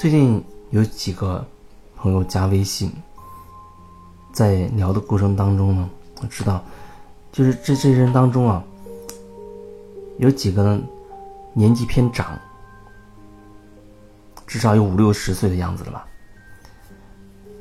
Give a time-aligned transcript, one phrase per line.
[0.00, 1.46] 最近有几个
[1.94, 2.90] 朋友加微信，
[4.32, 5.90] 在聊的过程当中呢，
[6.22, 6.64] 我知道，
[7.30, 8.64] 就是这这些人当中啊，
[10.16, 10.82] 有几个呢
[11.52, 12.40] 年纪偏长，
[14.46, 16.08] 至少有五六十岁的样子了吧。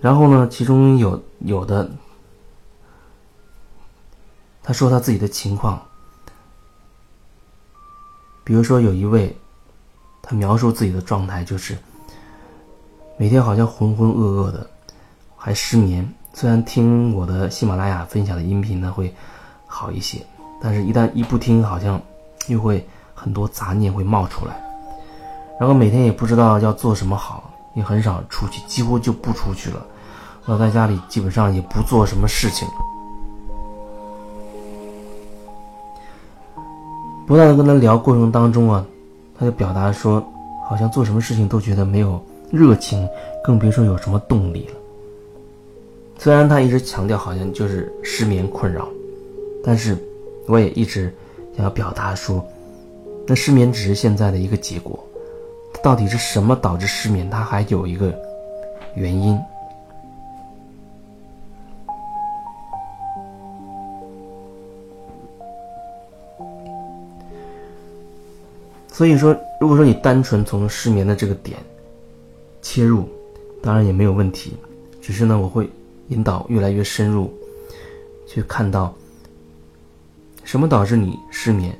[0.00, 1.90] 然后呢，其中有有的，
[4.62, 5.82] 他说他自己的情况，
[8.44, 9.36] 比如说有一位，
[10.22, 11.76] 他描述自己的状态就是。
[13.20, 14.66] 每天好像浑浑噩噩的，
[15.36, 16.10] 还失眠。
[16.32, 19.14] 虽然听我的喜马拉雅分享的音频呢会
[19.66, 20.24] 好一些，
[20.58, 22.00] 但是一旦一不听，好像
[22.46, 24.58] 又会很多杂念会冒出来。
[25.60, 29.84] 然后每天也不知道要做什么好，也很少出去，几乎就不出去了。
[30.46, 32.66] 我在家里基本上也不做什么事情。
[37.26, 38.82] 不断的跟他聊过程当中啊，
[39.38, 40.26] 他就表达说，
[40.66, 42.18] 好像做什么事情都觉得没有。
[42.50, 43.08] 热情，
[43.44, 44.74] 更别说有什么动力了。
[46.18, 48.88] 虽然他一直强调好像就是失眠困扰，
[49.64, 49.96] 但是
[50.46, 51.14] 我也一直
[51.56, 52.44] 想要表达说，
[53.26, 55.02] 那失眠只是现在的一个结果，
[55.82, 57.30] 到底是什么导致失眠？
[57.30, 58.12] 它还有一个
[58.94, 59.38] 原因。
[68.92, 71.58] 所以说，如果说你单纯从失眠的这个点，
[72.62, 73.08] 切入，
[73.62, 74.56] 当然也没有问题，
[75.00, 75.68] 只是呢，我会
[76.08, 77.32] 引导越来越深入，
[78.26, 78.94] 去看到
[80.44, 81.76] 什么导致你失眠，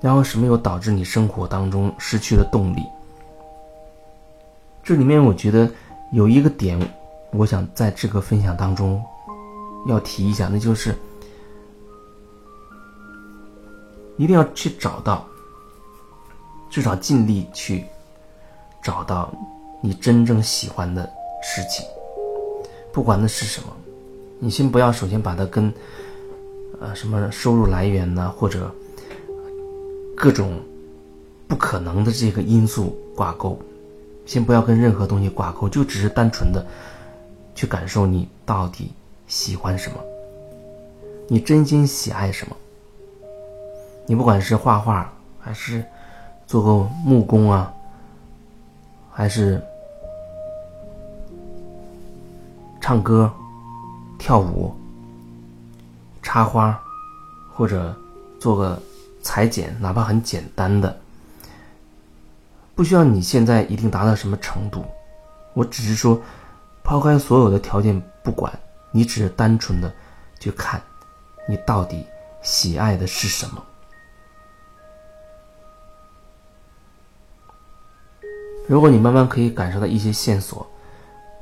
[0.00, 2.82] 然后什么又导致你生活当中失去了动力。
[4.82, 5.70] 这里面我觉得
[6.12, 6.78] 有一个点，
[7.32, 9.02] 我想在这个分享当中
[9.86, 10.94] 要提一下，那就是
[14.16, 15.26] 一定要去找到。
[16.78, 17.84] 至少尽力去
[18.80, 19.34] 找到
[19.80, 21.02] 你真正喜欢的
[21.42, 21.84] 事情，
[22.92, 23.76] 不管那是什么，
[24.38, 25.74] 你先不要首先把它跟
[26.80, 28.72] 呃什么收入来源呢，或者
[30.16, 30.60] 各种
[31.48, 33.58] 不可能的这个因素挂钩，
[34.24, 36.64] 先不要跟任何东西挂钩，就只是单纯的
[37.56, 38.92] 去感受你到底
[39.26, 39.96] 喜欢什么，
[41.26, 42.56] 你真心喜爱什么，
[44.06, 45.84] 你不管是画画还是。
[46.48, 47.70] 做个木工啊，
[49.12, 49.62] 还是
[52.80, 53.30] 唱歌、
[54.18, 54.74] 跳舞、
[56.22, 56.80] 插花，
[57.54, 57.94] 或者
[58.40, 58.80] 做个
[59.22, 60.98] 裁剪，哪怕很简单的，
[62.74, 64.82] 不需要你现在一定达到什么程度。
[65.52, 66.18] 我只是说，
[66.82, 68.50] 抛开所有的条件不管，
[68.90, 69.92] 你只是单纯的
[70.40, 70.80] 去看，
[71.46, 72.06] 你到底
[72.40, 73.62] 喜爱的是什么。
[78.68, 80.64] 如果你慢慢可以感受到一些线索，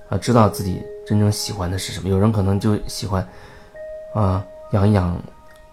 [0.09, 2.09] 啊，知道自己真正喜欢的是什么。
[2.09, 3.29] 有人可能就喜欢，
[4.15, 5.21] 啊，养一养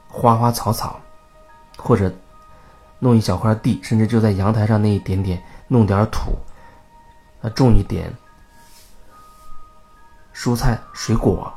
[0.10, 1.00] 花花草草，
[1.78, 2.12] 或者
[2.98, 6.32] 弄一小块地，甚至就在阳台上那一点点弄点土，
[7.44, 8.12] 啊，种一点
[10.34, 11.54] 蔬菜水果。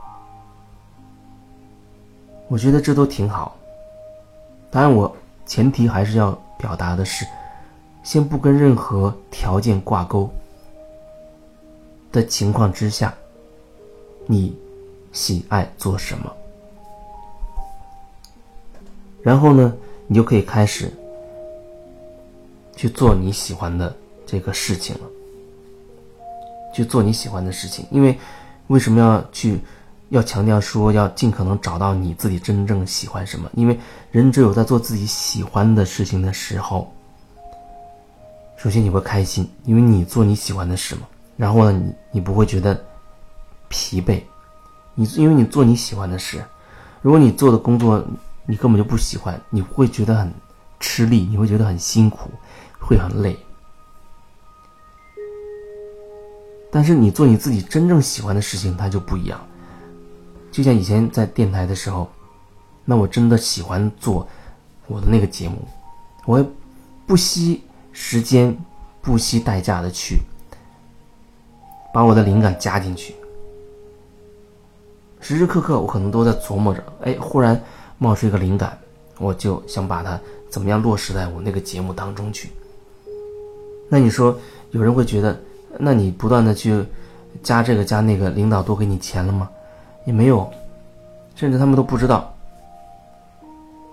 [2.49, 3.57] 我觉得这都挺好。
[4.71, 7.27] 当然，我前提还是要表达的是。
[8.07, 10.31] 先不跟任何条件挂钩
[12.13, 13.13] 的情况之下，
[14.27, 14.57] 你
[15.11, 16.33] 喜爱做什么？
[19.21, 19.75] 然后呢，
[20.07, 20.89] 你就可以开始
[22.77, 23.93] 去做你喜欢的
[24.25, 25.11] 这个事情了。
[26.73, 28.17] 去做你喜欢的事情，因为
[28.69, 29.59] 为什么要去
[30.11, 33.51] 要强调说要尽可能找到你自己真正喜欢什么？
[33.55, 33.77] 因为
[34.13, 36.93] 人只有在做自己喜欢的事情的时候。
[38.57, 41.03] 首先你会开心，因为你做你喜欢的事嘛。
[41.37, 42.83] 然后呢，你你不会觉得
[43.69, 44.23] 疲惫，
[44.95, 46.43] 你因为你做你喜欢的事。
[47.03, 48.03] 如果你做的工作
[48.47, 50.33] 你根本就不喜欢，你会觉得很
[50.81, 52.31] 吃力，你会觉得很辛苦，
[52.81, 53.39] 会很累。
[56.71, 59.39] 但是你做你自己真正喜欢的事情，它就不一样。
[60.51, 62.09] 就像以前在电台的时候，
[62.85, 64.27] 那我真的喜欢做
[64.87, 65.69] 我的那个节目，
[66.25, 66.47] 我也
[67.07, 67.63] 不惜。
[67.99, 68.55] 时间
[69.01, 70.19] 不惜代价的去
[71.95, 73.15] 把我的灵感加进去，
[75.19, 77.59] 时时刻刻我可能都在琢磨着，哎，忽然
[77.97, 78.79] 冒出一个灵感，
[79.19, 80.21] 我就想把它
[80.51, 82.51] 怎么样落实在我那个节目当中去。
[83.89, 84.39] 那你说
[84.73, 85.41] 有人会觉得，
[85.79, 86.85] 那你不断的去
[87.43, 89.49] 加这个加那个，领导多给你钱了吗？
[90.05, 90.53] 也没有，
[91.35, 92.35] 甚至他们都不知道，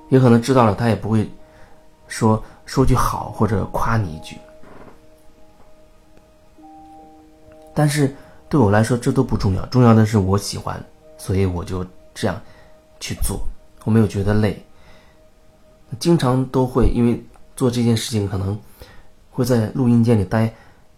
[0.09, 1.25] 也可能知道了，他也不会。
[2.13, 4.38] 说说句好或者夸你一句。
[7.74, 8.15] 但是
[8.48, 10.80] 对我来说，这都不重要，重要的是我喜欢，
[11.18, 11.83] 所以我就
[12.13, 12.39] 这样
[13.00, 13.42] 去做，
[13.83, 14.63] 我没有觉得累。
[16.00, 17.19] 经常都会因为
[17.56, 18.60] 做这件事情，可能
[19.31, 20.54] 会在录音间里待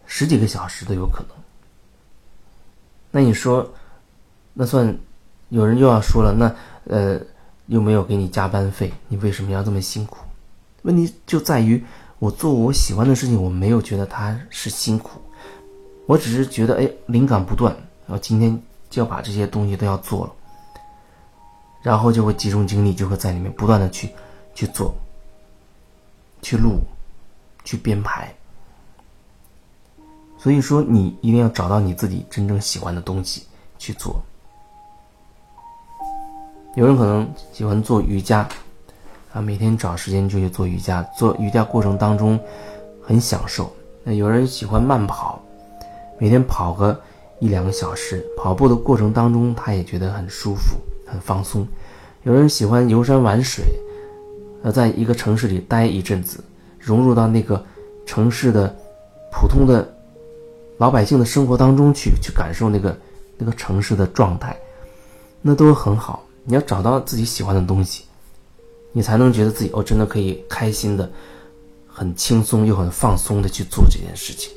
[0.06, 1.30] 十几个小时都有可能。
[3.10, 3.66] 那你说，
[4.54, 4.94] 那算
[5.48, 6.54] 有人又要说了，那
[6.94, 7.18] 呃
[7.68, 10.25] 又没有给你加班费，你为什么要这么辛苦？
[10.86, 11.84] 问题就在于
[12.20, 15.20] 我做我喜欢的事情，我没有觉得它是辛苦。
[16.06, 18.58] 我只是觉得，哎，灵感不断，然后今天
[18.90, 20.34] 就要把这些东西都要做了，
[21.82, 24.10] 然后就会集中精力，就会在里面不断的去
[24.54, 24.94] 去做、
[26.44, 26.80] 去录、
[27.64, 28.31] 去编排。
[30.38, 33.48] 所以说，你一定要找到你自己真正喜欢的东西
[33.80, 34.22] 去做。
[36.76, 38.48] 有人可能喜欢做瑜伽，
[39.36, 42.40] 啊，每天找时间就去做瑜伽，做瑜伽过程当中
[43.04, 43.70] 很享受。
[44.02, 45.42] 那有人喜欢慢跑。
[46.18, 46.98] 每天跑个
[47.40, 51.68] 一两个小时，跑步的过程当中，他也觉得很舒服、很放松。
[52.24, 53.66] 有人喜欢游山玩水，
[54.64, 56.42] 呃，在一个城市里待一阵子，
[56.80, 57.62] 融入到那个
[58.06, 58.74] 城市的
[59.34, 59.86] 普通的
[60.78, 62.98] 老百姓的生活当中去，去感受那个
[63.38, 64.56] 那个城市的状态，
[65.42, 66.24] 那都很好。
[66.46, 68.06] 你要找到自己喜欢的东西，
[68.97, 71.12] 你才能觉得自己哦，真的可以开心的、
[71.86, 74.53] 很轻松又很放松的去做这件事情。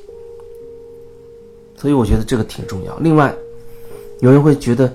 [1.75, 2.97] 所以我觉得这个挺重要。
[2.99, 3.35] 另外，
[4.21, 4.93] 有人会觉得，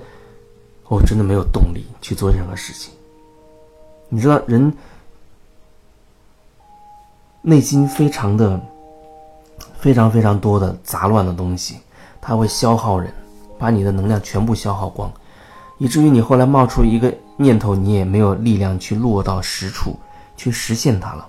[0.87, 2.91] 我真的没有动力去做任何事情。
[4.09, 4.73] 你知道，人
[7.43, 8.59] 内心非常的、
[9.77, 11.75] 非常非常多的杂乱的东西，
[12.19, 13.13] 它会消耗人，
[13.59, 15.13] 把你的能量全部消耗光，
[15.77, 19.95] 以至于你后来冒出一个念头，你也没有力量去落到实处
[20.37, 21.27] 去实现它了。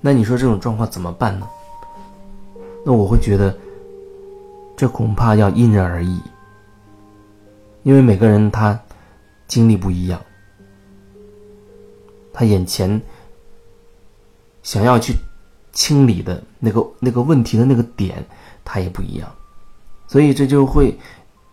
[0.00, 1.48] 那你说这种状况怎么办呢？
[2.84, 3.56] 那我会觉得，
[4.76, 6.20] 这恐怕要因人而异，
[7.84, 8.76] 因为每个人他
[9.46, 10.20] 经历不一样，
[12.32, 13.00] 他眼前
[14.64, 15.14] 想要去
[15.72, 18.26] 清理的那个那个问题的那个点，
[18.64, 19.32] 他也不一样，
[20.08, 20.98] 所以这就会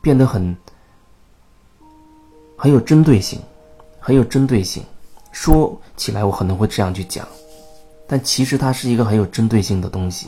[0.02, 0.58] 变得很
[2.62, 3.40] 很有针对性，
[4.02, 4.84] 很有针对性。
[5.32, 7.26] 说起来我可能会这样去讲，
[8.06, 10.28] 但其实它是一个很有针对性的东西。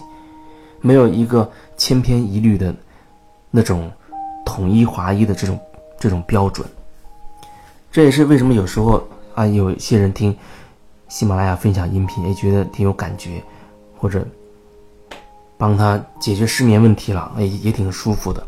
[0.79, 2.73] 没有一个千篇一律的
[3.51, 3.91] 那种
[4.45, 5.59] 统一划一的这种
[5.99, 6.65] 这种标准，
[7.91, 9.03] 这也是为什么有时候
[9.35, 10.33] 啊，有些人听
[11.09, 13.43] 喜马拉雅分享音频，也觉得挺有感觉，
[13.97, 14.25] 或者
[15.57, 18.41] 帮他解决失眠问题了，也也挺舒服的，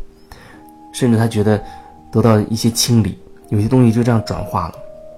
[0.94, 1.62] 甚至他觉得
[2.10, 3.18] 得到一些清理，
[3.50, 4.74] 有些东西就这样转化了，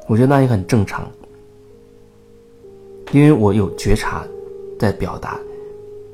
[0.07, 1.09] 我觉得那也很正常，
[3.13, 4.25] 因为我有觉察
[4.79, 5.39] 在表达。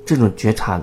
[0.04, 0.82] 这种觉察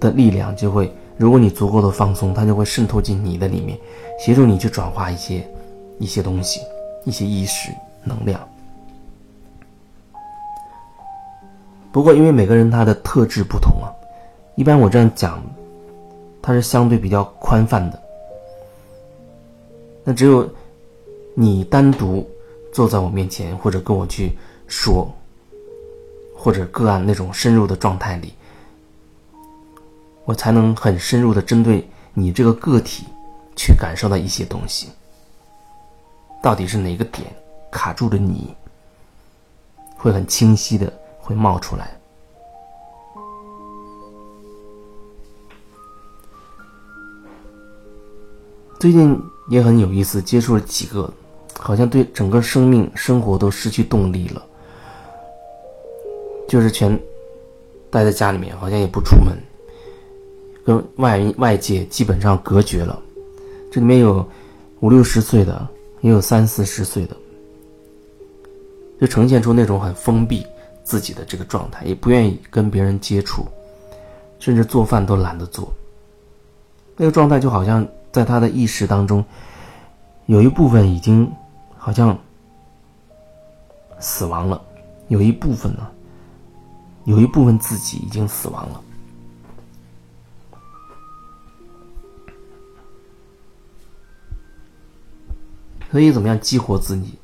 [0.00, 3.78] 的力量就会，如果你足够的放松，它就会渗透进你的里面，
[4.18, 5.46] 协助你去转化一些
[5.98, 6.60] 一些东西、
[7.04, 7.70] 一些意识
[8.04, 8.40] 能量。
[11.92, 13.92] 不过，因为每个人他的特质不同啊，
[14.56, 15.42] 一般我这样讲，
[16.40, 18.02] 它是相对比较宽泛的。
[20.08, 20.48] 那只有
[21.34, 22.26] 你单独
[22.72, 25.14] 坐在我面前，或者跟我去说，
[26.34, 28.32] 或者个案那种深入的状态里。
[30.24, 33.04] 我才能很深入的针对你这个个体，
[33.54, 34.88] 去感受到一些东西。
[36.42, 37.26] 到底是哪个点
[37.70, 38.54] 卡住了你，
[39.98, 41.94] 会很清晰的会冒出来。
[48.80, 51.12] 最近也很有意思，接触了几个，
[51.58, 54.44] 好像对整个生命生活都失去动力了，
[56.48, 56.98] 就是全
[57.90, 59.36] 待在家里面，好像也不出门。
[60.64, 63.00] 跟外外界基本上隔绝了，
[63.72, 64.26] 这里面有
[64.80, 65.66] 五六十岁的，
[66.02, 67.16] 也有三四十岁的，
[69.00, 70.46] 就呈现出那种很封闭
[70.84, 73.46] 自己的这个状态，也不愿意跟别人接触，
[74.38, 75.72] 甚至做饭都懒得做。
[76.98, 77.86] 那个状态就好像
[78.18, 79.24] 在他的意识当中，
[80.26, 81.32] 有一部分已经
[81.76, 82.18] 好像
[84.00, 84.60] 死亡了，
[85.06, 85.88] 有一部分呢，
[87.04, 88.82] 有一部分自己已经死亡了。
[95.92, 97.16] 所以，怎么样激活自己？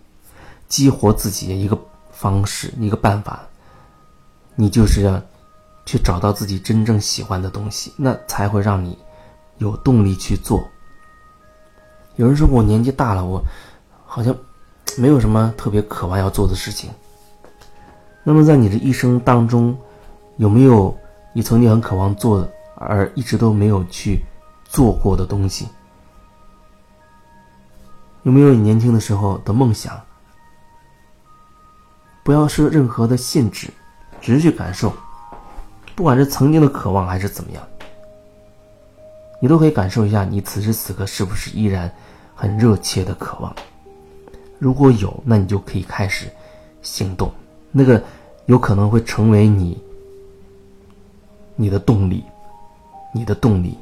[0.69, 1.77] 激活自己的一个
[2.13, 3.41] 方式，一个办法，
[4.55, 5.21] 你就是要
[5.85, 8.97] 去找到自己真正喜欢的东西，那才会让你
[9.59, 10.71] 有动力去做。
[12.17, 13.43] 有人说我年纪大了，我
[14.07, 14.35] 好像
[14.97, 16.91] 没有什么特别渴望要做的事情，
[18.23, 19.77] 那么在你的一生当中，
[20.37, 20.97] 有没有
[21.33, 24.25] 你曾经很渴望做而一直都没有去
[24.65, 25.69] 做过的东西？
[28.23, 30.01] 有没有你年轻的时候的梦想？
[32.23, 33.69] 不要设任何的限制，
[34.21, 34.93] 只是去感受，
[35.95, 37.63] 不管是曾经的渴望还是怎么样，
[39.41, 41.93] 你都可以感受一下，你此时此刻是不是依然
[42.35, 43.55] 很热切的渴望？
[44.59, 46.27] 如果有，那你就可以开始
[46.83, 47.31] 行动，
[47.71, 48.03] 那个
[48.47, 49.79] 有可能会成为你
[51.57, 52.25] 你的动力，
[53.13, 53.77] 你的动力。